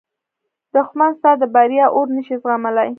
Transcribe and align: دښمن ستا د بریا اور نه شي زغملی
دښمن 0.75 1.09
ستا 1.19 1.31
د 1.41 1.43
بریا 1.55 1.85
اور 1.95 2.07
نه 2.15 2.21
شي 2.27 2.35
زغملی 2.41 2.87